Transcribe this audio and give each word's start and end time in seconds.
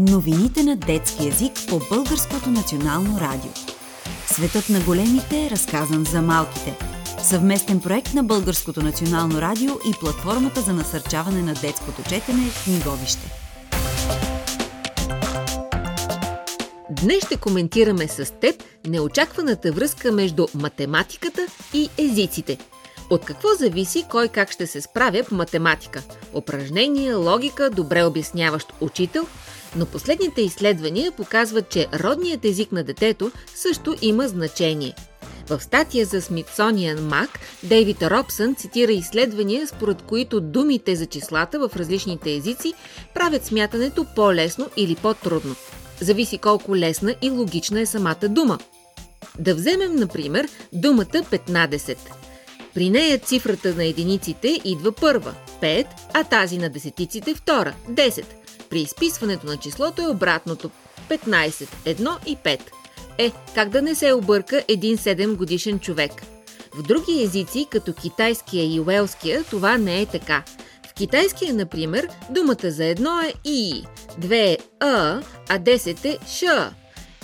Новините 0.00 0.62
на 0.62 0.76
детски 0.76 1.26
язик 1.26 1.52
по 1.68 1.80
Българското 1.90 2.50
национално 2.50 3.20
радио. 3.20 3.50
Светът 4.26 4.68
на 4.68 4.80
големите 4.80 5.46
е 5.46 5.50
разказан 5.50 6.04
за 6.04 6.22
малките. 6.22 6.78
Съвместен 7.22 7.80
проект 7.80 8.14
на 8.14 8.24
Българското 8.24 8.82
национално 8.82 9.40
радио 9.40 9.70
и 9.70 9.92
платформата 10.00 10.60
за 10.60 10.72
насърчаване 10.72 11.42
на 11.42 11.54
детското 11.54 12.02
четене 12.02 12.50
в 12.50 12.64
книговище. 12.64 13.30
Днес 16.90 17.24
ще 17.24 17.36
коментираме 17.36 18.08
с 18.08 18.32
теб 18.40 18.64
неочакваната 18.86 19.72
връзка 19.72 20.12
между 20.12 20.46
математиката 20.54 21.46
и 21.74 21.88
езиците. 21.98 22.58
От 23.10 23.24
какво 23.24 23.48
зависи 23.58 24.04
кой 24.10 24.28
как 24.28 24.50
ще 24.50 24.66
се 24.66 24.80
справя 24.80 25.24
по 25.28 25.34
математика? 25.34 26.02
Упражнения, 26.34 27.16
логика, 27.16 27.70
добре 27.70 28.04
обясняващ 28.04 28.72
учител– 28.80 29.26
но 29.76 29.86
последните 29.86 30.42
изследвания 30.42 31.12
показват, 31.12 31.68
че 31.68 31.86
родният 31.94 32.44
език 32.44 32.72
на 32.72 32.84
детето 32.84 33.30
също 33.54 33.94
има 34.02 34.28
значение. 34.28 34.94
В 35.48 35.60
статия 35.60 36.06
за 36.06 36.22
Смитсониан 36.22 37.06
Мак 37.06 37.38
Дейвид 37.62 38.02
Робсън 38.02 38.54
цитира 38.54 38.92
изследвания, 38.92 39.66
според 39.66 40.02
които 40.02 40.40
думите 40.40 40.96
за 40.96 41.06
числата 41.06 41.68
в 41.68 41.76
различните 41.76 42.34
езици 42.34 42.72
правят 43.14 43.44
смятането 43.44 44.06
по-лесно 44.16 44.66
или 44.76 44.94
по-трудно. 44.94 45.54
Зависи 46.00 46.38
колко 46.38 46.76
лесна 46.76 47.14
и 47.22 47.30
логична 47.30 47.80
е 47.80 47.86
самата 47.86 48.28
дума. 48.28 48.58
Да 49.38 49.54
вземем, 49.54 49.96
например, 49.96 50.48
думата 50.72 51.04
15. 51.04 51.96
При 52.74 52.90
нея 52.90 53.18
цифрата 53.18 53.74
на 53.74 53.84
единиците 53.84 54.60
идва 54.64 54.92
първа– 54.92 55.34
5, 55.62 55.86
а 56.14 56.24
тази 56.24 56.58
на 56.58 56.70
десетиците– 56.70 57.34
втора– 57.34 57.74
10. 57.90 58.24
При 58.70 58.80
изписването 58.80 59.46
на 59.46 59.56
числото 59.56 60.02
е 60.02 60.08
обратното 60.08 60.70
15, 61.08 61.48
1 61.84 62.26
и 62.26 62.36
5. 62.36 62.60
Е, 63.18 63.32
как 63.54 63.68
да 63.68 63.82
не 63.82 63.94
се 63.94 64.12
обърка 64.12 64.64
един 64.68 64.96
7 64.96 65.36
годишен 65.36 65.78
човек? 65.78 66.12
В 66.74 66.82
други 66.82 67.22
езици, 67.22 67.66
като 67.70 67.92
китайския 67.92 68.74
и 68.74 68.80
уелския, 68.80 69.44
това 69.44 69.78
не 69.78 70.00
е 70.00 70.06
така. 70.06 70.42
В 70.90 70.94
китайския, 70.94 71.54
например, 71.54 72.08
думата 72.30 72.70
за 72.70 72.84
едно 72.84 73.20
е 73.20 73.34
и, 73.44 73.84
две 74.18 74.50
е 74.52 74.58
а, 74.80 75.20
а 75.48 75.58
10 75.58 76.04
е 76.04 76.18
ш. 76.26 76.44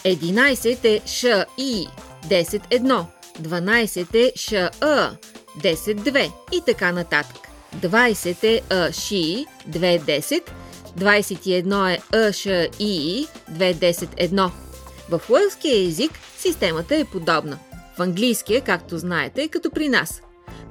11 0.04 0.84
е 0.84 1.00
ш 1.06 1.46
и, 1.58 1.86
10 2.28 2.62
едно, 2.70 3.06
12 3.40 4.14
е 4.14 4.32
ш 4.36 4.52
а, 4.52 5.10
10 5.58 5.98
2 6.00 6.32
и 6.52 6.62
така 6.66 6.92
нататък. 6.92 7.36
20 7.76 8.44
е 8.44 8.62
а 8.70 8.92
ши, 8.92 9.46
2 9.68 10.00
10, 10.00 10.42
21 10.98 11.94
е 11.94 12.16
ъ-ш-и, 12.16 13.26
2-10-1. 13.52 14.50
В 15.10 15.20
уелския 15.30 15.86
език 15.86 16.10
системата 16.38 16.96
е 16.96 17.04
подобна. 17.04 17.58
В 17.96 18.00
английския, 18.00 18.60
както 18.60 18.98
знаете, 18.98 19.42
е 19.42 19.48
като 19.48 19.70
при 19.70 19.88
нас. 19.88 20.22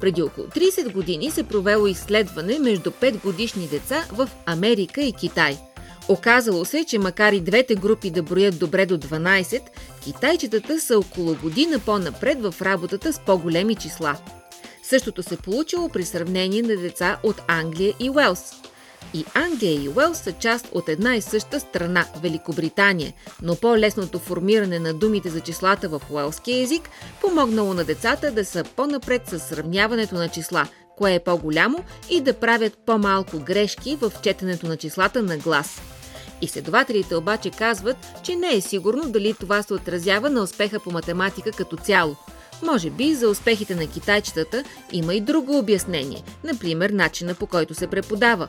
Преди 0.02 0.22
около 0.22 0.48
30 0.48 0.92
години 0.92 1.32
се 1.32 1.44
провело 1.44 1.88
изследване 1.88 2.60
между 2.60 2.92
5 2.92 3.22
годишни 3.22 3.68
деца 3.68 4.06
в 4.12 4.30
Америка 4.46 5.02
и 5.02 5.14
Китай. 5.14 5.58
Оказало 6.10 6.66
се, 6.66 6.84
че 6.84 7.00
макар 7.00 7.34
и 7.34 7.40
двете 7.40 7.76
групи 7.76 8.10
да 8.10 8.24
броят 8.24 8.60
добре 8.60 8.86
до 8.86 8.98
12, 8.98 9.62
китайчетата 10.04 10.80
са 10.80 11.00
около 11.00 11.36
година 11.36 11.80
по-напред 11.80 12.42
в 12.42 12.62
работата 12.62 13.14
с 13.14 13.20
по-големи 13.20 13.76
числа. 13.76 14.18
Същото 14.84 15.24
се 15.24 15.38
получило 15.38 15.90
при 15.90 16.04
сравнение 16.04 16.62
на 16.62 16.78
деца 16.78 17.18
от 17.24 17.42
Англия 17.48 17.94
и 18.00 18.10
Уелс– 18.10 18.52
и 19.14 19.25
Англия 19.33 19.83
и 19.83 19.89
Уелс 19.89 20.17
са 20.17 20.31
част 20.31 20.67
от 20.72 20.89
една 20.89 21.16
и 21.16 21.22
съща 21.22 21.59
страна– 21.59 22.06
Великобритания, 22.22 23.14
но 23.42 23.55
по-лесното 23.55 24.20
формиране 24.20 24.80
на 24.80 24.94
думите 24.94 25.30
за 25.30 25.42
числата 25.42 25.89
в 25.89 26.02
уелския 26.09 26.64
език 26.64 26.89
помогнало 27.21 27.73
на 27.73 27.83
децата 27.83 28.32
да 28.32 28.45
са 28.45 28.64
по-напред 28.76 29.21
с 29.27 29.39
сравняването 29.39 30.15
на 30.15 30.30
числа, 30.30 30.67
кое 30.98 31.14
е 31.14 31.20
по-голямо 31.20 31.83
и 32.10 32.21
да 32.21 32.33
правят 32.33 32.77
по-малко 32.86 33.39
грешки 33.39 33.95
в 33.95 34.11
четенето 34.23 34.67
на 34.67 34.77
числата 34.77 35.23
на 35.23 35.38
глас. 35.38 35.82
Изследователите 36.42 37.15
обаче 37.15 37.49
казват, 37.49 37.98
че 38.23 38.36
не 38.36 38.55
е 38.55 38.61
сигурно 38.61 39.11
дали 39.11 39.33
това 39.33 39.64
се 39.64 39.73
отразява 39.73 40.30
на 40.30 40.42
успеха 40.42 40.80
по 40.80 40.92
математика 40.92 41.52
като 41.52 41.77
цяло. 41.77 42.15
Може 42.64 42.89
би 42.89 43.15
за 43.15 43.30
успехите 43.30 43.76
на 43.76 43.88
китайчетата 43.88 44.64
има 44.92 45.15
и 45.15 45.21
друго 45.21 45.58
обяснение, 45.58 46.23
например 46.43 46.89
начина 46.89 47.36
по 47.36 47.48
който 47.48 47.73
се 47.73 47.88
преподава. 47.88 48.48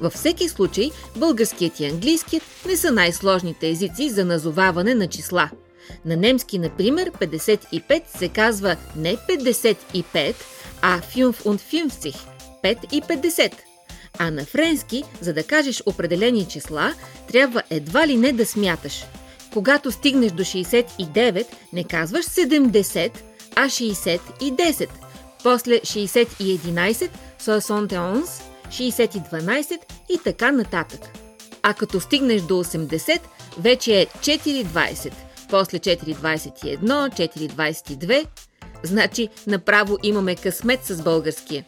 Във 0.00 0.12
всеки 0.12 0.48
случай, 0.48 0.90
българският 1.16 1.80
и 1.80 1.86
английският 1.86 2.42
не 2.66 2.76
са 2.76 2.92
най-сложните 2.92 3.68
езици 3.68 4.10
за 4.10 4.24
назоваване 4.24 4.94
на 4.94 5.06
числа. 5.06 5.50
На 6.04 6.16
немски, 6.16 6.58
например, 6.58 7.10
55 7.10 8.02
се 8.18 8.28
казва 8.28 8.76
не 8.96 9.16
55, 9.16 10.34
а 10.82 11.00
5 11.00 11.42
und 11.42 11.88
50, 11.88 12.16
5 12.64 12.92
и 12.92 13.02
50. 13.02 13.52
А 14.18 14.30
на 14.30 14.44
френски, 14.44 15.04
за 15.20 15.32
да 15.32 15.42
кажеш 15.42 15.82
определени 15.86 16.48
числа, 16.48 16.94
трябва 17.28 17.62
едва 17.70 18.06
ли 18.06 18.16
не 18.16 18.32
да 18.32 18.46
смяташ. 18.46 19.04
Когато 19.52 19.92
стигнеш 19.92 20.32
до 20.32 20.42
69, 20.42 21.46
не 21.72 21.84
казваш 21.84 22.24
70, 22.24 23.10
а 23.56 23.64
60 23.64 24.20
и 24.40 24.52
10. 24.52 24.88
После 25.42 25.80
60 25.80 26.28
и 26.40 26.58
11, 26.58 27.10
71, 27.40 28.49
60 28.70 29.16
и 29.16 29.20
12 29.20 29.78
и 30.08 30.18
така 30.24 30.52
нататък. 30.52 31.00
А 31.62 31.74
като 31.74 32.00
стигнеш 32.00 32.42
до 32.42 32.54
80, 32.64 33.20
вече 33.58 34.00
е 34.00 34.06
4,20, 34.06 35.12
после 35.50 35.78
4,21, 35.78 36.80
4,22. 36.80 38.26
Значи 38.82 39.28
направо 39.46 39.96
имаме 40.02 40.36
късмет 40.36 40.84
с 40.84 41.02
българския. 41.02 41.64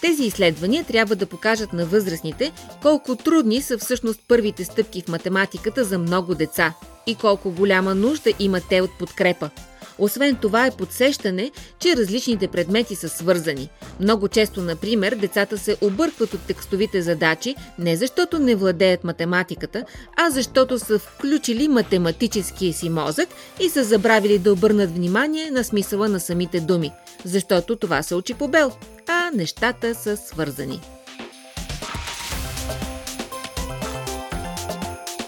Тези 0.00 0.24
изследвания 0.24 0.84
трябва 0.84 1.16
да 1.16 1.26
покажат 1.26 1.72
на 1.72 1.86
възрастните 1.86 2.52
колко 2.82 3.16
трудни 3.16 3.62
са 3.62 3.78
всъщност 3.78 4.20
първите 4.28 4.64
стъпки 4.64 5.02
в 5.02 5.08
математиката 5.08 5.84
за 5.84 5.98
много 5.98 6.34
деца 6.34 6.74
и 7.06 7.14
колко 7.14 7.50
голяма 7.50 7.94
нужда 7.94 8.32
имат 8.38 8.64
те 8.68 8.80
от 8.80 8.90
подкрепа– 8.98 9.50
освен 10.00 10.36
това 10.36 10.66
е 10.66 10.70
подсещане, 10.70 11.50
че 11.78 11.96
различните 11.96 12.48
предмети 12.48 12.94
са 12.94 13.08
свързани. 13.08 13.70
Много 14.00 14.28
често, 14.28 14.62
например, 14.62 15.14
децата 15.14 15.58
се 15.58 15.76
объркват 15.80 16.34
от 16.34 16.40
текстовите 16.40 17.02
задачи 17.02 17.54
не 17.78 17.96
защото 17.96 18.38
не 18.38 18.54
владеят 18.54 19.04
математиката, 19.04 19.84
а 20.16 20.30
защото 20.30 20.78
са 20.78 20.98
включили 20.98 21.68
математическия 21.68 22.72
си 22.72 22.88
мозък 22.88 23.28
и 23.60 23.68
са 23.68 23.84
забравили 23.84 24.38
да 24.38 24.52
обърнат 24.52 24.94
внимание 24.94 25.50
на 25.50 25.64
смисъла 25.64 26.08
на 26.08 26.20
самите 26.20 26.60
думи. 26.60 26.92
Защото 27.24 27.76
това 27.76 28.02
се 28.02 28.14
учи 28.14 28.34
по 28.34 28.48
бел, 28.48 28.72
а 29.08 29.30
нещата 29.34 29.94
са 29.94 30.16
свързани. 30.16 30.80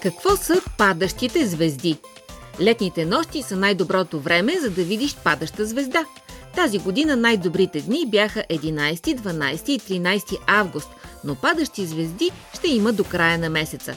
Какво 0.03 0.37
са 0.37 0.55
падащите 0.79 1.47
звезди? 1.47 1.99
Летните 2.61 3.05
нощи 3.05 3.43
са 3.43 3.57
най-доброто 3.57 4.21
време, 4.21 4.61
за 4.61 4.71
да 4.71 4.85
видиш 4.85 5.17
падаща 5.25 5.67
звезда. 5.67 6.05
Тази 6.57 6.79
година 6.79 7.17
най-добрите 7.17 7.81
дни 7.81 8.07
бяха 8.07 8.45
11, 8.51 8.95
12 8.95 9.71
и 9.71 9.81
13 9.81 10.39
август, 10.47 10.89
но 11.25 11.35
падащи 11.35 11.87
звезди 11.87 12.31
ще 12.55 12.69
има 12.69 12.93
до 12.93 13.05
края 13.05 13.39
на 13.39 13.51
месеца. 13.51 13.97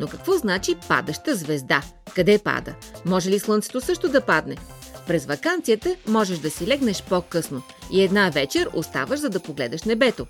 Но 0.00 0.06
какво 0.06 0.32
значи 0.32 0.74
падаща 0.88 1.34
звезда? 1.34 1.82
Къде 2.14 2.38
пада? 2.38 2.74
Може 3.04 3.30
ли 3.30 3.38
Слънцето 3.38 3.80
също 3.80 4.08
да 4.08 4.20
падне? 4.20 4.56
През 5.06 5.26
вакансията 5.26 5.96
можеш 6.06 6.38
да 6.38 6.50
си 6.50 6.66
легнеш 6.66 7.02
по-късно 7.02 7.62
и 7.90 8.02
една 8.02 8.30
вечер 8.30 8.68
оставаш 8.74 9.20
за 9.20 9.30
да 9.30 9.40
погледаш 9.40 9.82
небето. 9.82 10.26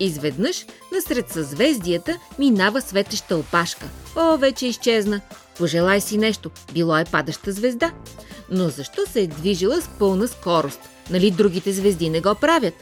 Изведнъж, 0.00 0.66
насред 0.94 1.30
съзвездията, 1.30 2.18
минава 2.38 2.80
светеща 2.80 3.36
опашка. 3.36 3.86
О, 4.16 4.36
вече 4.36 4.66
изчезна. 4.66 5.20
Пожелай 5.58 6.00
си 6.00 6.18
нещо, 6.18 6.50
било 6.72 6.96
е 6.96 7.04
падаща 7.04 7.52
звезда. 7.52 7.92
Но 8.50 8.68
защо 8.68 9.06
се 9.06 9.20
е 9.20 9.26
движила 9.26 9.82
с 9.82 9.88
пълна 9.98 10.28
скорост? 10.28 10.80
Нали 11.10 11.30
другите 11.30 11.72
звезди 11.72 12.10
не 12.10 12.20
го 12.20 12.34
правят? 12.34 12.74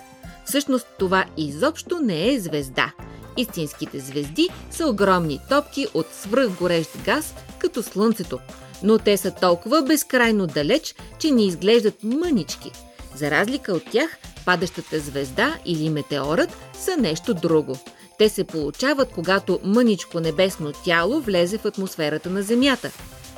Всъщност 0.44 0.87
това 0.99 1.25
изобщо 1.37 2.00
не 2.00 2.34
е 2.34 2.40
звезда. 2.40 2.93
Истинските 3.37 3.99
звезди 3.99 4.49
са 4.70 4.87
огромни 4.87 5.40
топки 5.49 5.87
от 5.94 6.06
свръхгорещ 6.12 6.90
газ, 7.05 7.34
като 7.58 7.82
Слънцето, 7.82 8.38
но 8.82 8.99
те 8.99 9.17
са 9.17 9.31
толкова 9.31 9.82
безкрайно 9.82 10.46
далеч, 10.46 10.94
че 11.19 11.31
ни 11.31 11.46
изглеждат 11.46 12.05
мънички. 12.05 12.72
За 13.14 13.31
разлика 13.31 13.72
от 13.72 13.90
тях, 13.90 14.19
падащата 14.44 15.00
звезда 15.00 15.58
или 15.64 15.90
метеорът 15.90 16.56
са 16.81 16.96
нещо 16.96 17.34
друго– 17.34 17.79
те 18.19 18.29
се 18.29 18.45
получават, 18.45 19.09
когато 19.15 19.61
мъничко 19.65 20.21
небесно 20.21 20.73
тяло 20.73 21.21
влезе 21.21 21.59
в 21.59 21.65
атмосферата 21.65 22.31
на 22.31 22.43
Земята. 22.43 22.91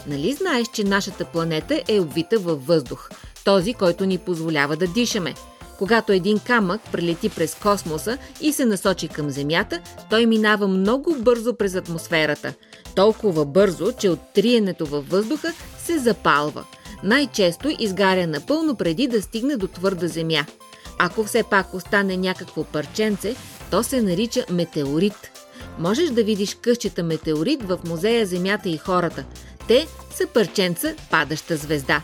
Нали 0.07 0.33
знаеш, 0.33 0.67
че 0.73 0.85
нашата 0.85 1.25
планета 1.25 1.83
е 1.89 2.01
обвита 2.01 2.39
във 2.39 2.67
въздух, 2.67 3.11
този, 3.45 3.75
който 3.75 4.07
ни 4.07 4.19
позволява 4.19 4.77
да 4.77 4.87
дишаме? 4.87 5.35
Когато 5.79 6.13
един 6.13 6.39
камък 6.39 6.81
прелети 6.93 7.29
през 7.29 7.55
космоса 7.55 8.19
и 8.41 8.53
се 8.53 8.65
насочи 8.65 9.09
към 9.09 9.31
Земята, 9.31 9.81
той 10.11 10.27
минава 10.27 10.69
много 10.69 11.17
бързо 11.19 11.57
през 11.57 11.75
атмосферата. 11.75 12.55
толкова 12.95 13.45
бързо, 13.45 13.93
че 13.93 14.09
от 14.09 14.19
триенето 14.35 14.87
във 14.87 15.09
въздуха 15.09 15.53
се 15.79 15.99
запалва. 15.99 16.65
Най-често 17.05 17.71
изгаря 17.79 18.27
напълно 18.27 18.77
преди 18.77 19.07
да 19.07 19.23
стигне 19.23 19.57
до 19.57 19.67
твърда 19.67 20.09
земя. 20.09 20.47
Ако 20.99 21.25
все 21.25 21.43
пак 21.43 21.75
остане 21.75 22.17
някакво 22.17 22.65
парченце, 22.65 23.37
то 23.71 23.83
се 23.83 24.03
нарича 24.03 24.45
метеорит. 24.51 25.31
Можеш 25.79 26.11
да 26.11 26.25
видиш 26.25 26.57
къщета 26.61 27.03
метеорит 27.03 27.63
в 27.63 27.79
музея 27.85 28.27
Земята 28.27 28.69
и 28.69 28.77
хората. 28.77 29.25
Те 29.69 29.87
са 30.11 30.27
парченца 30.27 30.95
падаща 31.11 31.57
звезда. 31.57 32.03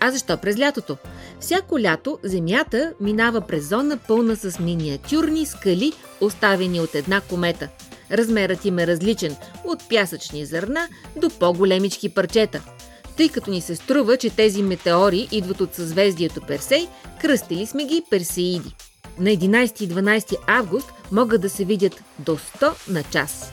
А 0.00 0.10
защо 0.10 0.36
през 0.36 0.58
лятото? 0.58 0.96
Всяко 1.40 1.80
лято 1.80 2.18
Земята 2.22 2.92
минава 3.00 3.40
през 3.40 3.68
зона 3.68 3.98
пълна 4.08 4.36
с 4.36 4.58
миниатюрни 4.58 5.46
скали, 5.46 5.92
оставени 6.20 6.80
от 6.80 6.94
една 6.94 7.20
комета. 7.20 7.68
Размерът 8.10 8.64
им 8.64 8.78
е 8.78 8.86
различен 8.86 9.36
от 9.64 9.88
пясъчни 9.88 10.46
зърна 10.46 10.88
до 11.16 11.30
по-големички 11.30 12.08
парчета. 12.08 12.62
Тъй 13.16 13.28
като 13.28 13.50
ни 13.50 13.60
се 13.60 13.76
струва, 13.76 14.16
че 14.16 14.30
тези 14.30 14.62
метеори 14.62 15.28
идват 15.32 15.60
от 15.60 15.74
съзвездието 15.74 16.40
Персей, 16.40 16.88
кръстили 17.20 17.66
сме 17.66 17.84
ги 17.84 18.02
Персеиди. 18.10 18.74
На 19.18 19.30
11 19.30 19.82
и 19.82 19.88
12 19.88 20.36
август 20.46 20.92
могат 21.12 21.40
да 21.40 21.50
се 21.50 21.64
видят 21.64 22.02
до 22.18 22.38
100 22.38 22.88
на 22.88 23.02
час. 23.02 23.52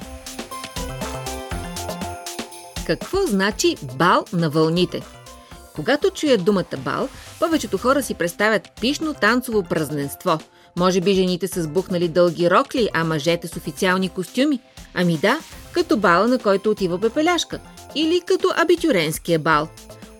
Какво 2.87 3.17
значи 3.27 3.75
бал 3.97 4.25
на 4.33 4.49
вълните? 4.49 5.01
Когато 5.75 6.09
чуят 6.09 6.43
думата 6.43 6.77
бал, 6.77 7.09
повечето 7.39 7.77
хора 7.77 8.03
си 8.03 8.13
представят 8.13 8.69
пишно 8.81 9.13
танцово 9.13 9.63
празненство. 9.63 10.39
Може 10.77 11.01
би 11.01 11.13
жените 11.13 11.47
са 11.47 11.63
сбухнали 11.63 12.07
дълги 12.07 12.49
рокли, 12.49 12.89
а 12.93 13.03
мъжете 13.03 13.47
с 13.47 13.55
официални 13.55 14.09
костюми. 14.09 14.59
Ами 14.93 15.17
да, 15.17 15.39
като 15.71 15.97
бала, 15.97 16.27
на 16.27 16.39
който 16.39 16.69
отива 16.69 16.99
пепеляшка. 16.99 17.59
Или 17.95 18.21
като 18.21 18.47
абитюренския 18.57 19.39
бал. 19.39 19.67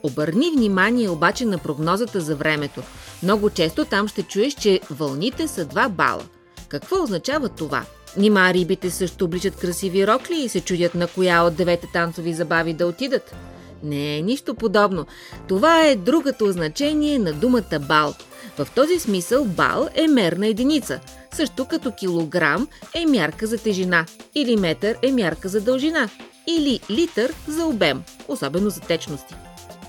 Обърни 0.04 0.52
внимание 0.52 1.10
обаче 1.10 1.46
на 1.46 1.58
прогнозата 1.58 2.22
за 2.22 2.36
времето. 2.36 2.82
Много 3.24 3.50
често 3.50 3.86
там 3.86 4.08
ще 4.08 4.24
чуеш, 4.24 4.54
че 4.54 4.80
вълните 4.90 5.48
са 5.48 5.66
два 5.66 5.90
бала. 5.90 6.24
Какво 6.68 7.04
означава 7.04 7.50
това? 7.50 7.86
Нима 8.18 8.54
рибите 8.54 8.90
също 8.90 9.26
обличат 9.26 9.56
красиви 9.56 10.08
рокли 10.08 10.36
и 10.36 10.50
се 10.50 10.62
чудят 10.62 10.96
на 10.96 11.08
коя 11.08 11.44
от 11.44 11.56
девете 11.56 11.88
танцови 11.94 12.34
забави 12.34 12.74
да 12.74 12.88
отидат? 12.88 13.36
Не, 13.84 14.22
нищо 14.22 14.56
подобно. 14.56 15.06
Това 15.48 15.86
е 15.86 15.96
другото 15.96 16.52
значение 16.52 17.20
на 17.20 17.34
думата 17.34 17.80
бал. 17.88 18.14
В 18.58 18.68
този 18.76 19.00
смисъл 19.00 19.46
бал 19.46 19.90
е 19.96 20.08
мерна 20.08 20.48
единица, 20.48 21.00
също 21.34 21.66
като 21.66 21.92
килограм 21.92 22.68
е 22.94 23.06
мярка 23.06 23.48
за 23.48 23.58
тежина, 23.58 24.06
или 24.36 24.56
метър 24.56 24.98
е 25.02 25.12
мярка 25.12 25.50
за 25.50 25.62
дължина, 25.62 26.10
или 26.48 26.80
литър 26.90 27.34
за 27.48 27.66
обем, 27.66 28.04
особено 28.28 28.70
за 28.70 28.82
течности. 28.82 29.36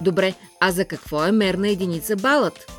Добре, 0.01 0.35
а 0.61 0.71
за 0.73 0.85
какво 0.85 1.25
е 1.25 1.33
мерна 1.33 1.69
единица 1.69 2.17
балът? 2.17 2.73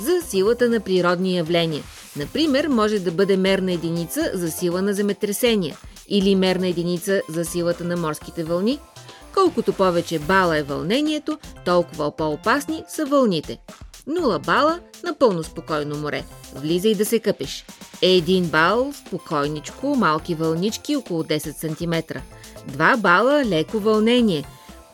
За 0.00 0.28
силата 0.28 0.68
на 0.68 0.80
природни 0.80 1.36
явления. 1.36 1.82
Например, 2.16 2.68
може 2.68 2.98
да 2.98 3.10
бъде 3.10 3.36
мерна 3.36 3.72
единица 3.72 4.30
за 4.34 4.50
сила 4.50 4.82
на 4.82 4.94
земетресения 4.94 5.76
или 6.08 6.34
мерна 6.34 6.68
единица 6.68 7.22
за 7.28 7.44
силата 7.44 7.84
на 7.84 7.96
морските 7.96 8.44
вълни– 8.44 8.78
Колкото 9.34 9.72
повече 9.72 10.18
бала 10.18 10.58
е 10.58 10.62
вълнението, 10.62 11.38
толкова 11.64 12.16
по-опасни 12.16 12.84
са 12.88 13.04
вълните. 13.04 13.58
Нула 14.06 14.38
бала– 14.38 14.80
напълно 15.04 15.42
спокойно 15.42 15.96
море. 15.96 16.24
Влиза 16.54 16.88
и 16.88 16.94
да 16.94 17.04
се 17.04 17.18
къпеш. 17.18 17.64
Един 18.02 18.46
бал– 18.46 18.92
спокойничко, 19.06 19.86
малки 19.96 20.34
вълнички 20.34 20.96
около 20.96 21.22
10 21.22 21.38
см. 21.38 22.18
Два 22.66 22.96
бала– 22.96 23.44
леко 23.46 23.78
вълнение, 23.78 24.44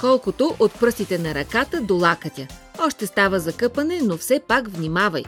колкото 0.00 0.56
от 0.58 0.80
пръстите 0.80 1.18
на 1.18 1.34
ръката 1.34 1.80
до 1.80 1.96
лакътя. 1.96 2.46
Още 2.86 3.06
става 3.06 3.40
за 3.40 3.52
къпане, 3.52 4.00
но 4.02 4.16
все 4.16 4.40
пак 4.48 4.68
внимавай. 4.68 5.22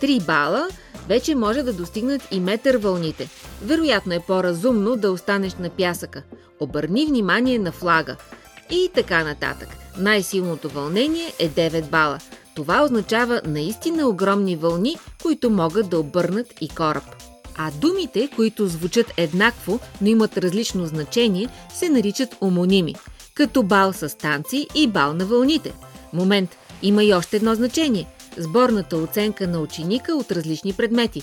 Три 0.00 0.20
бала 0.26 0.68
вече 1.08 1.34
може 1.34 1.62
да 1.62 1.72
достигнат 1.72 2.22
и 2.30 2.40
метър 2.40 2.76
вълните. 2.76 3.28
Вероятно 3.62 4.14
е 4.14 4.24
по-разумно 4.26 4.96
да 4.96 5.12
останеш 5.12 5.54
на 5.54 5.70
пясъка. 5.70 6.22
Обърни 6.60 7.06
внимание 7.06 7.58
на 7.58 7.72
флага– 7.72 8.16
и 8.70 8.90
така 8.94 9.24
нататък. 9.24 9.68
Най-силното 9.98 10.68
вълнение 10.68 11.32
е 11.38 11.48
9 11.48 11.88
бала. 11.88 12.18
Това 12.54 12.84
означава 12.84 13.40
наистина 13.46 14.08
огромни 14.08 14.56
вълни, 14.56 14.96
които 15.22 15.50
могат 15.50 15.88
да 15.88 15.98
обърнат 15.98 16.46
и 16.60 16.68
кораб. 16.68 17.04
А 17.56 17.70
думите, 17.70 18.28
които 18.36 18.66
звучат 18.66 19.12
еднакво, 19.16 19.80
но 20.00 20.08
имат 20.08 20.38
различно 20.38 20.86
значение, 20.86 21.48
се 21.74 21.88
наричат 21.88 22.36
омоними, 22.40 22.94
като 23.34 23.62
бал 23.62 23.92
с 23.92 24.08
станции 24.08 24.66
и 24.74 24.86
бал 24.86 25.14
на 25.14 25.26
вълните. 25.26 25.72
Момент, 26.12 26.56
има 26.82 27.04
и 27.04 27.14
още 27.14 27.36
едно 27.36 27.54
значение– 27.54 28.06
сборната 28.36 28.96
оценка 28.96 29.48
на 29.48 29.60
ученика 29.60 30.14
от 30.14 30.32
различни 30.32 30.72
предмети. 30.72 31.22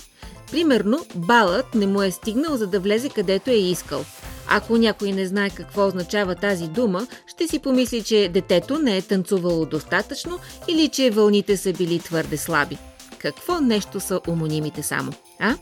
Примерно, 0.50 1.06
балът 1.14 1.74
не 1.74 1.86
му 1.86 2.02
е 2.02 2.10
стигнал 2.10 2.56
за 2.56 2.66
да 2.66 2.80
влезе 2.80 3.08
където 3.08 3.50
е 3.50 3.54
искал– 3.54 4.04
ако 4.48 4.76
някой 4.76 5.12
не 5.12 5.26
знае 5.26 5.50
какво 5.50 5.86
означава 5.86 6.34
тази 6.34 6.68
дума, 6.68 7.06
ще 7.26 7.48
си 7.48 7.58
помисли, 7.58 8.02
че 8.02 8.30
детето 8.32 8.78
не 8.78 8.96
е 8.96 9.02
танцувало 9.02 9.66
достатъчно 9.66 10.38
или 10.68 10.88
че 10.88 11.10
вълните 11.10 11.56
са 11.56 11.72
били 11.72 11.98
твърде 11.98 12.36
слаби. 12.36 12.78
Какво 13.18 13.60
нещо 13.60 14.00
са 14.00 14.20
умонимите 14.28 14.82
само, 14.82 15.12
а? 15.40 15.56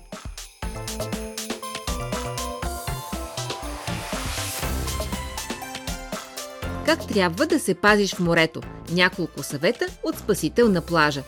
Как 6.91 7.07
трябва 7.07 7.47
да 7.47 7.61
се 7.61 7.75
пазиш 7.75 8.15
в 8.15 8.21
морето? 8.21 8.61
Няколко 8.93 9.43
съвета 9.43 9.87
от 10.03 10.19
спасител 10.19 10.69
на 10.69 10.81
плажа. 10.81 11.23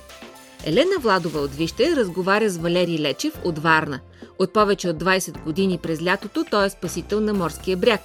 Елена 0.65 0.99
Владова 1.01 1.41
от 1.41 1.55
Вище 1.55 1.97
разговаря 1.97 2.51
с 2.51 2.57
Валери 2.57 2.99
Лечев 2.99 3.35
от 3.45 3.59
Варна– 3.59 4.01
от 4.39 4.53
повече 4.53 4.89
от 4.89 4.97
20 4.97 5.45
години 5.45 5.79
през 5.79 6.03
лятото 6.03 6.45
той 6.51 6.67
е 6.67 6.71
спасител 6.71 7.21
на 7.21 7.35
морския 7.35 7.77
бряг. 7.77 8.01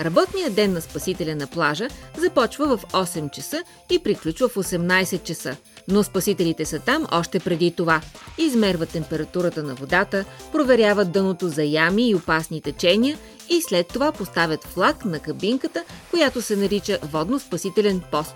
Работният 0.00 0.54
ден 0.54 0.72
на 0.72 0.80
спасителя 0.80 1.36
на 1.36 1.46
плажа 1.46 1.88
започва 2.16 2.76
в 2.76 2.84
8 2.92 3.30
часа 3.30 3.62
и 3.90 3.98
приключва 3.98 4.48
в 4.48 4.54
18 4.54 5.22
часа, 5.22 5.56
но 5.88 6.02
спасителите 6.02 6.64
са 6.64 6.78
там 6.78 7.06
още 7.12 7.40
преди 7.40 7.70
това. 7.70 8.00
Измерват 8.38 8.88
температурата 8.88 9.62
на 9.62 9.74
водата, 9.74 10.24
проверяват 10.52 11.12
дъното 11.12 11.48
за 11.48 11.62
ями 11.62 12.08
и 12.08 12.14
опасни 12.14 12.60
течения 12.60 13.18
и 13.52 13.62
след 13.62 13.88
това 13.88 14.12
поставят 14.12 14.64
флаг 14.64 15.04
на 15.04 15.18
кабинката, 15.18 15.84
която 16.10 16.42
се 16.42 16.56
нарича 16.56 16.98
водно-спасителен 16.98 18.00
пост. 18.10 18.34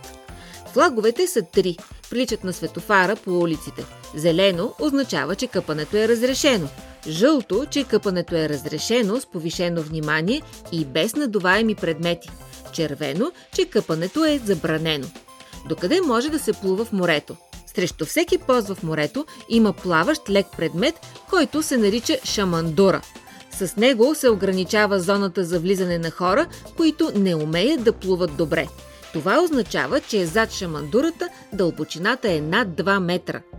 Флаговете 0.73 1.27
са 1.27 1.43
три, 1.43 1.77
приличат 2.11 2.45
на 2.45 2.53
светофара 2.53 3.17
по 3.17 3.39
улиците. 3.39 3.85
Зелено 4.15 4.75
означава, 4.81 5.35
че 5.35 5.47
къпането 5.47 5.97
е 5.97 6.09
разрешено– 6.09 6.69
Жълто, 7.09 7.67
че 7.71 7.85
къпането 7.85 8.37
е 8.37 8.49
разрешено 8.49 9.21
с 9.21 9.27
повишено 9.27 9.83
внимание 9.83 10.43
и 10.73 10.85
без 10.85 11.17
надуваеми 11.17 11.75
предмети. 11.75 12.29
Червено, 12.73 13.33
че 13.55 13.65
къпането 13.65 14.25
е 14.25 14.41
забранено. 14.45 15.07
Докъде 15.69 16.01
може 16.01 16.29
да 16.29 16.39
се 16.39 16.53
плува 16.53 16.85
в 16.85 16.93
морето? 16.93 17.37
Срещу 17.75 18.07
всеки 18.07 18.39
пост 18.39 18.69
в 18.69 18.83
морето 18.83 19.27
има 19.49 19.73
плаващ 19.73 20.31
лек 20.31 20.47
предмет, 20.57 20.95
който 21.31 21.63
се 21.63 21.77
нарича 21.77 22.19
шамандура. 22.25 23.03
С 23.59 23.77
него 23.77 24.15
се 24.15 24.29
ограничава 24.29 25.01
зоната 25.01 25.45
за 25.45 25.61
влизане 25.61 25.99
на 25.99 26.11
хора, 26.11 26.47
които 26.77 27.13
не 27.15 27.35
умеят 27.35 27.85
да 27.85 27.93
плуват 27.93 28.37
добре. 28.37 28.69
Това 29.13 29.43
означава, 29.43 30.01
че 30.01 30.27
зад 30.27 30.53
шамандурата 30.53 31.29
дълбочината 31.53 32.33
е 32.33 32.41
над 32.41 32.69
2 32.69 32.99
метра– 32.99 33.41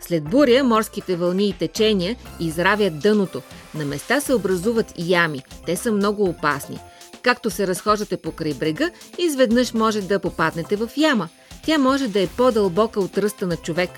след 0.00 0.24
буря 0.24 0.64
морските 0.64 1.16
вълни 1.16 1.48
и 1.48 1.52
течения 1.52 2.16
изравят 2.40 2.98
дъното. 2.98 3.42
На 3.74 3.84
места 3.84 4.20
се 4.20 4.34
образуват 4.34 4.92
ями. 4.98 5.42
Те 5.66 5.76
са 5.76 5.92
много 5.92 6.24
опасни. 6.24 6.78
Както 7.22 7.50
се 7.50 7.66
разхождате 7.66 8.16
покрай 8.16 8.54
брега, 8.54 8.90
изведнъж 9.18 9.72
може 9.72 10.00
да 10.00 10.18
попаднете 10.18 10.76
в 10.76 10.90
яма. 10.96 11.28
Тя 11.64 11.78
може 11.78 12.08
да 12.08 12.20
е 12.20 12.26
по-дълбока 12.26 13.00
от 13.00 13.18
ръста 13.18 13.46
на 13.46 13.56
човек. 13.56 13.90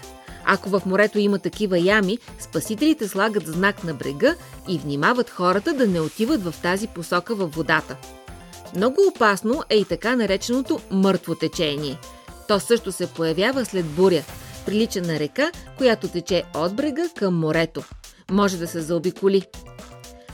Ако 0.46 0.68
в 0.68 0.82
морето 0.86 1.18
има 1.18 1.38
такива 1.38 1.78
ями, 1.78 2.18
спасителите 2.38 3.08
слагат 3.08 3.46
знак 3.46 3.84
на 3.84 3.94
брега 3.94 4.34
и 4.68 4.78
внимават 4.78 5.30
хората 5.30 5.74
да 5.74 5.86
не 5.86 6.00
отиват 6.00 6.44
в 6.44 6.54
тази 6.62 6.86
посока 6.86 7.34
във 7.34 7.54
водата. 7.54 7.96
Много 8.76 8.96
опасно 9.14 9.62
е 9.70 9.76
и 9.76 9.84
така 9.84 10.16
нареченото 10.16 10.80
мъртво 10.90 11.34
течение. 11.34 11.98
То 12.48 12.60
също 12.60 12.92
се 12.92 13.06
появява 13.06 13.64
след 13.64 13.86
буря– 13.86 14.22
прилича 14.66 15.00
на 15.00 15.18
река, 15.18 15.50
която 15.78 16.08
тече 16.08 16.42
от 16.54 16.76
брега 16.76 17.08
към 17.16 17.38
морето. 17.38 17.84
Може 18.30 18.56
да 18.56 18.66
се 18.66 18.80
заобиколи. 18.80 19.42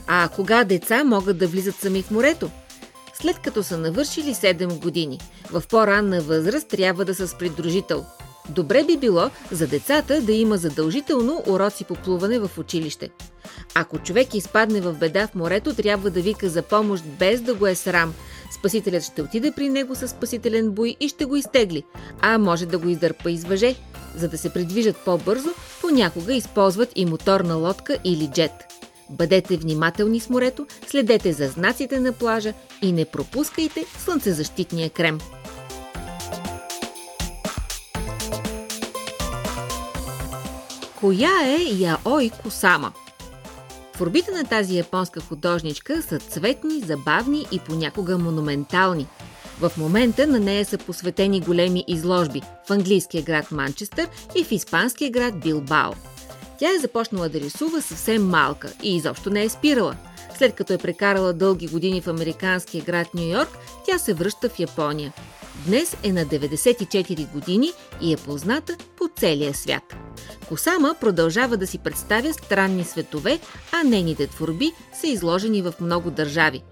А 0.07 0.29
кога 0.29 0.65
деца 0.65 1.05
могат 1.05 1.39
да 1.39 1.47
влизат 1.47 1.75
сами 1.75 2.03
в 2.03 2.11
морето? 2.11 2.51
След 3.15 3.39
като 3.39 3.63
са 3.63 3.79
навършили 3.79 4.35
7 4.35 4.79
години. 4.79 5.21
В 5.51 5.63
по-ранна 5.69 6.21
възраст 6.21 6.69
трябва 6.69 7.05
да 7.05 7.15
са 7.15 7.29
с 7.29 7.39
придружител. 7.39 8.05
Добре 8.49 8.85
би 8.85 8.97
било 8.97 9.31
за 9.51 9.67
децата 9.67 10.21
да 10.21 10.33
има 10.33 10.57
задължително 10.57 11.43
уроци 11.47 11.85
по 11.85 11.95
плуване 11.95 12.39
в 12.39 12.51
училище. 12.59 13.11
Ако 13.75 13.99
човек 13.99 14.35
изпадне 14.35 14.81
в 14.81 14.93
беда 14.93 15.27
в 15.27 15.35
морето, 15.35 15.75
трябва 15.75 16.11
да 16.11 16.21
вика 16.21 16.49
за 16.49 16.63
помощ 16.63 17.05
без 17.19 17.41
да 17.41 17.55
го 17.55 17.67
е 17.67 17.75
срам. 17.75 18.15
Спасителят 18.59 19.03
ще 19.03 19.23
отиде 19.23 19.53
при 19.53 19.69
него 19.69 19.95
със 19.95 20.11
спасителен 20.11 20.71
бой 20.71 20.97
и 21.01 21.09
ще 21.09 21.25
го 21.25 21.37
изтегли, 21.37 21.83
а 22.21 22.39
може 22.39 22.67
да 22.67 22.79
го 22.79 22.89
издърпа 22.89 23.31
из 23.31 23.45
въже. 23.45 23.75
За 24.17 24.29
да 24.29 24.39
се 24.39 24.53
придвижат 24.53 24.97
по-бързо, 24.97 25.49
понякога 25.81 26.35
използват 26.35 26.93
и 26.95 27.07
моторна 27.07 27.55
лодка 27.55 27.99
или 28.05 28.31
джет. 28.35 28.53
Бъдете 29.11 29.57
внимателни 29.57 30.21
с 30.21 30.31
морето, 30.31 30.67
следете 30.87 31.33
за 31.33 31.49
знаците 31.49 32.01
на 32.01 32.13
плажа 32.13 32.53
и 32.83 32.93
не 32.93 33.05
пропускайте 33.05 33.85
слънцезащитния 33.99 34.91
крем. 34.91 35.19
Коя 41.03 41.43
е 41.45 41.59
Яой 41.79 42.31
Косама? 42.43 42.93
Творбите 43.95 44.31
на 44.31 44.45
тази 44.45 44.77
японска 44.77 45.21
художничка 45.21 46.03
са 46.03 46.19
цветни, 46.19 46.81
забавни 46.81 47.47
и 47.53 47.59
понякога 47.59 48.19
монументални. 48.19 49.07
В 49.61 49.73
момента 49.77 50.27
на 50.27 50.41
нея 50.41 50.65
са 50.65 50.79
посветени 50.79 51.41
големи 51.41 51.85
изложби 51.89 52.43
в 52.69 52.71
английския 52.71 53.23
град 53.23 53.51
Манчестър 53.51 54.09
и 54.37 54.45
в 54.45 54.53
испанския 54.53 55.11
град 55.11 55.41
Билбао. 55.41 55.93
Тя 56.59 56.75
е 56.75 56.79
започнала 56.79 57.29
да 57.29 57.41
рисува 57.41 57.83
съвсем 57.83 58.29
малка 58.29 58.73
и 58.83 58.97
изобщо 58.97 59.31
не 59.31 59.45
е 59.45 59.49
спирала. 59.49 59.97
След 60.39 60.55
като 60.55 60.73
е 60.73 60.79
прекарала 60.79 61.33
дълги 61.33 61.67
години 61.67 62.01
в 62.01 62.09
американския 62.09 62.85
град 62.85 63.15
Нью 63.15 63.29
Йорк, 63.29 63.59
тя 63.87 63.99
се 63.99 64.15
връща 64.15 64.49
в 64.49 64.59
Япония. 64.59 65.13
Днес 65.67 65.97
е 66.03 66.13
на 66.13 66.27
94 66.27 67.33
години 67.33 67.73
и 68.01 68.13
е 68.13 68.17
позната 68.17 68.77
по 68.97 69.09
целия 69.17 69.55
свят. 69.55 69.83
Косама 70.49 70.95
продължава 71.01 71.57
да 71.57 71.67
си 71.67 71.79
представя 71.79 72.33
странни 72.33 72.85
светове, 72.85 73.41
а 73.73 73.83
нейните 73.83 74.27
творби 74.27 74.73
са 75.01 75.07
изложени 75.07 75.63
в 75.63 75.75
много 75.81 76.11
държави. 76.11 76.63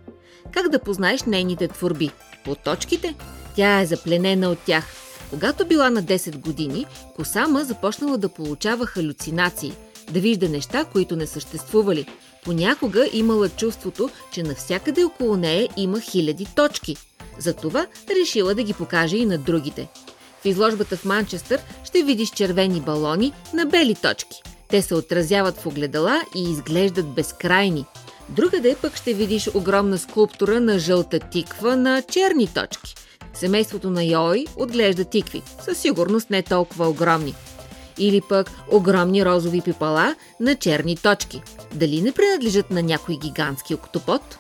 Как 0.53 0.69
да 0.69 0.79
познаеш 0.79 1.23
нейните 1.23 1.69
творби? 1.69 2.11
По 2.45 2.55
точките? 2.55 3.15
Тя 3.57 3.81
е 3.81 3.87
запленена 3.87 4.51
от 4.51 4.59
тях. 4.59 4.85
Когато 5.31 5.67
била 5.67 5.91
на 5.91 6.03
10 6.03 6.37
години, 6.37 6.87
Косама 7.17 7.65
започнала 7.65 8.19
да 8.19 8.29
получава 8.29 8.87
халюцинации, 8.87 9.73
да 10.11 10.21
вижда 10.21 10.49
неща, 10.49 10.85
които 10.85 11.17
не 11.17 11.27
съществували. 11.27 12.07
Понякога 12.45 13.09
имала 13.13 13.49
чувството, 13.49 14.11
че 14.33 14.43
навсякъде 14.43 15.05
около 15.05 15.37
нея 15.37 15.69
има 15.77 16.01
хиляди 16.01 16.47
точки. 16.57 16.97
Затова 17.41 17.87
решила 18.21 18.55
да 18.55 18.63
ги 18.63 18.73
покаже 18.73 19.17
и 19.17 19.27
на 19.27 19.39
другите– 19.39 19.89
в 20.43 20.45
изложбата 20.45 20.97
в 20.97 21.05
Манчестър 21.05 21.61
ще 21.85 22.03
видиш 22.03 22.31
червени 22.31 22.81
балони 22.81 23.33
на 23.55 23.67
бели 23.67 23.95
точки. 23.95 24.43
Те 24.69 24.83
се 24.83 24.95
отразяват 24.95 25.59
в 25.59 25.67
огледала 25.67 26.23
и 26.35 26.51
изглеждат 26.51 27.07
безкрайни. 27.07 27.85
Другаде 28.29 28.77
пък 28.83 28.97
ще 28.97 29.15
видиш 29.15 29.49
огромна 29.55 29.99
скулптура 29.99 30.61
на 30.61 30.79
жълта 30.79 31.19
тиква 31.19 31.77
на 31.77 32.03
черни 32.03 32.47
точки. 32.47 32.95
Семейството 33.35 33.91
на 33.91 34.05
Йой 34.05 34.47
отглежда 34.57 35.05
тикви, 35.05 35.43
със 35.65 35.79
сигурност 35.79 36.31
не 36.31 36.43
толкова 36.43 36.89
огромни. 36.89 37.35
Или 37.99 38.21
пък 38.29 38.51
огромни 38.71 39.25
розови 39.25 39.61
пипала 39.61 40.15
на 40.41 40.55
черни 40.57 40.97
точки. 40.97 41.43
Дали 41.75 42.01
не 42.01 42.13
принадлежат 42.13 42.71
на 42.71 42.83
някой 42.83 43.17
гигантски 43.17 43.75
октопод? 43.75 44.39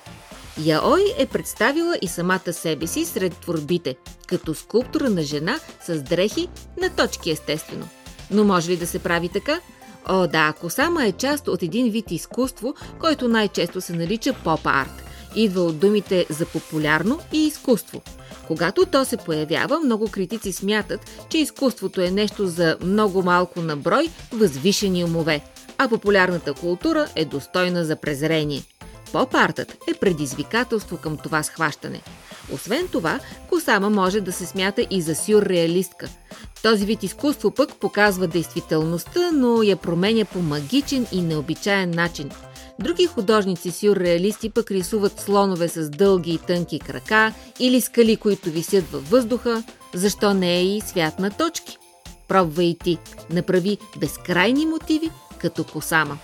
Яой 0.59 1.15
е 1.19 1.27
представила 1.27 1.99
и 2.03 2.09
самата 2.09 2.53
себе 2.53 2.87
си 2.87 3.05
сред 3.05 3.37
творбите, 3.37 3.97
като 4.27 4.55
скулптура 4.55 5.11
на 5.11 5.23
жена 5.23 5.59
с 5.87 6.03
дрехи 6.03 6.49
на 6.81 6.91
точки 6.91 7.31
естествено. 7.31 7.89
Но 8.31 8.45
може 8.45 8.71
ли 8.71 8.77
да 8.77 8.87
се 8.87 8.99
прави 8.99 9.29
така? 9.29 9.61
О, 10.09 10.27
да, 10.27 10.55
косама 10.61 11.07
е 11.07 11.13
част 11.13 11.49
от 11.49 11.63
един 11.63 11.91
вид 11.91 12.11
изкуство, 12.11 12.75
който 13.01 13.29
най-често 13.29 13.81
се 13.81 13.93
нарича 13.93 14.35
поп-арт. 14.45 15.03
Идва 15.37 15.63
от 15.63 15.79
думите 15.79 16.27
за 16.31 16.47
популярно 16.47 17.21
и 17.33 17.47
изкуство. 17.47 18.03
Когато 18.47 18.87
то 18.87 19.05
се 19.05 19.17
появява, 19.17 19.81
много 19.81 20.09
критици 20.11 20.53
смятат, 20.53 21.01
че 21.29 21.39
изкуството 21.39 22.01
е 22.01 22.11
нещо 22.11 22.47
за 22.47 22.77
много 22.83 23.23
малко 23.23 23.61
на 23.61 23.77
брой 23.77 24.09
възвишени 24.33 25.05
умове, 25.05 25.41
а 25.79 25.89
популярната 25.89 26.55
култура 26.55 27.09
е 27.17 27.25
достойна 27.25 27.85
за 27.85 27.97
презрение. 27.97 28.63
Поп-артът 29.13 29.77
е 29.89 29.95
предизвикателство 29.95 30.97
към 30.97 31.17
това 31.17 31.43
схващане. 31.43 32.01
Освен 32.53 32.89
това, 32.89 33.21
Косама 33.49 33.91
може 33.91 34.21
да 34.21 34.33
се 34.33 34.47
смята 34.47 34.87
и 34.91 35.03
за 35.03 35.15
сюрреалистка. 35.15 36.09
Този 36.63 36.87
вид 36.87 37.03
изкуство 37.03 37.51
пък 37.51 37.75
показва 37.75 38.27
действителността, 38.27 39.31
но 39.33 39.63
я 39.63 39.77
променя 39.77 40.25
по 40.25 40.39
магичен 40.39 41.07
и 41.13 41.23
необичаен 41.23 41.91
начин. 41.91 42.31
Други 42.81 43.07
художници 43.07 43.71
сюрреалисти 43.71 44.51
пък 44.51 44.71
рисуват 44.71 45.21
слонове 45.21 45.69
с 45.69 45.91
дълги 45.91 46.31
и 46.33 46.39
тънки 46.39 46.79
крака 46.79 47.33
или 47.59 47.81
скали, 47.81 48.17
които 48.17 48.51
висят 48.51 48.91
във 48.91 49.11
въздуха. 49.11 49.63
Защо 49.95 50.35
не 50.35 50.57
е 50.57 50.65
и 50.65 50.81
свят 50.81 51.19
на 51.19 51.31
точки? 51.31 51.79
Пробвай 52.29 52.67
и 52.67 52.79
ти. 52.79 52.99
Направи 53.31 53.79
безкрайни 54.01 54.67
мотиви 54.67 55.11
като 55.39 55.65
Косама. 55.65 56.19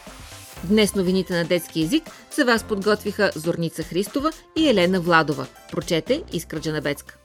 Днес 0.65 0.95
новините 0.95 1.37
на 1.37 1.45
детски 1.45 1.81
язик 1.81 2.03
за 2.37 2.45
вас 2.45 2.65
подготвиха 2.65 3.31
Зорница 3.35 3.83
Христова 3.83 4.33
и 4.57 4.69
Елена 4.69 5.01
Владова. 5.01 5.47
Прочете 5.73 6.23
Искра 6.33 6.61
Джанабецка. 6.61 7.17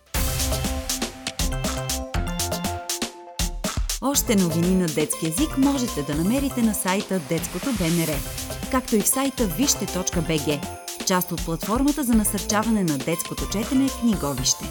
Още 4.01 4.35
новини 4.35 4.75
на 4.75 4.85
детски 4.85 5.25
язик 5.25 5.57
можете 5.57 6.03
да 6.03 6.15
намерите 6.15 6.61
на 6.61 6.73
сайта 6.73 7.21
Детското 7.29 7.65
БНР, 7.65 8.15
както 8.71 8.95
и 8.95 9.01
в 9.01 9.07
сайта 9.07 9.45
вижте.бг, 9.47 10.67
част 11.07 11.31
от 11.31 11.45
платформата 11.45 12.03
за 12.03 12.13
насърчаване 12.13 12.83
на 12.83 12.97
детското 12.97 13.49
четене 13.51 13.89
Книговище. 14.01 14.65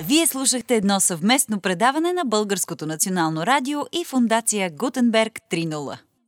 Вие 0.00 0.26
слушахте 0.26 0.74
едно 0.76 1.00
съвместно 1.00 1.60
предаване 1.60 2.12
на 2.12 2.24
Българското 2.24 2.86
национално 2.86 3.46
радио 3.46 3.80
и 3.92 4.04
фундация 4.04 4.70
Гутенберг 4.70 5.38
3.0. 5.50 5.98